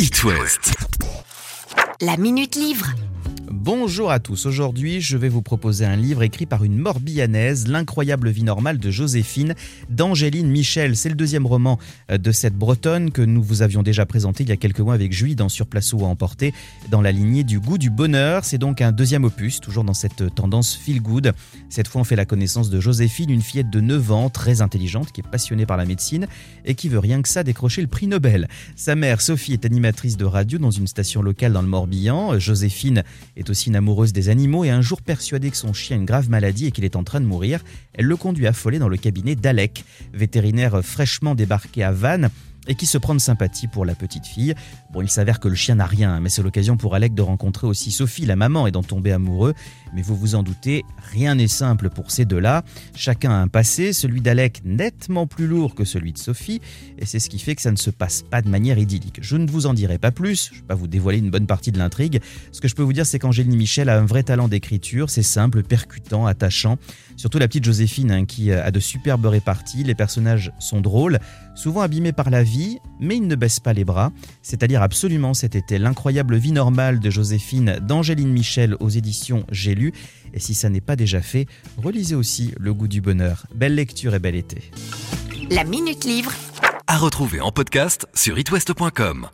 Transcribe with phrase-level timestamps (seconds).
[0.00, 0.22] It.
[2.00, 2.86] La Minute Livre.
[3.50, 8.28] Bonjour à tous, aujourd'hui je vais vous proposer un livre écrit par une morbihanaise, L'incroyable
[8.28, 9.54] vie normale de Joséphine,
[9.88, 10.96] d'Angéline Michel.
[10.96, 11.78] C'est le deuxième roman
[12.10, 14.92] euh, de cette bretonne que nous vous avions déjà présenté il y a quelques mois
[14.92, 16.52] avec Julie dans Sur Place ou à emporter,
[16.90, 18.44] dans la lignée du goût du bonheur.
[18.44, 21.32] C'est donc un deuxième opus, toujours dans cette tendance feel good.
[21.70, 25.10] Cette fois on fait la connaissance de Joséphine, une fillette de 9 ans, très intelligente,
[25.10, 26.26] qui est passionnée par la médecine
[26.66, 28.46] et qui veut rien que ça décrocher le prix Nobel.
[28.76, 32.38] Sa mère, Sophie, est animatrice de radio dans une station locale dans le Morbihan.
[32.38, 33.04] Joséphine
[33.38, 36.04] est aussi une amoureuse des animaux et un jour persuadée que son chien a une
[36.04, 37.62] grave maladie et qu'il est en train de mourir,
[37.94, 42.30] elle le conduit affolé dans le cabinet d'Alec, vétérinaire fraîchement débarqué à Vannes
[42.68, 44.54] et qui se prend de sympathie pour la petite fille.
[44.92, 47.66] Bon, il s'avère que le chien n'a rien, mais c'est l'occasion pour Alec de rencontrer
[47.66, 49.54] aussi Sophie, la maman, et d'en tomber amoureux.
[49.94, 52.62] Mais vous vous en doutez, rien n'est simple pour ces deux-là.
[52.94, 56.60] Chacun a un passé, celui d'Alec nettement plus lourd que celui de Sophie,
[56.98, 59.18] et c'est ce qui fait que ça ne se passe pas de manière idyllique.
[59.22, 61.46] Je ne vous en dirai pas plus, je ne vais pas vous dévoiler une bonne
[61.46, 62.20] partie de l'intrigue.
[62.52, 65.22] Ce que je peux vous dire, c'est qu'Angéline Michel a un vrai talent d'écriture, c'est
[65.22, 66.76] simple, percutant, attachant.
[67.16, 71.18] Surtout la petite Joséphine, hein, qui a de superbes réparties, les personnages sont drôles,
[71.54, 72.57] souvent abîmés par la vie,
[73.00, 74.12] mais ils ne baissent pas les bras.
[74.42, 79.92] C'est-à-dire absolument cet été l'incroyable vie normale de Joséphine d'Angéline Michel aux éditions J'ai lu.
[80.34, 83.46] Et si ça n'est pas déjà fait, relisez aussi Le goût du bonheur.
[83.54, 84.70] Belle lecture et bel été.
[85.50, 86.32] La Minute Livre.
[86.86, 89.28] À retrouver en podcast sur itwest.com.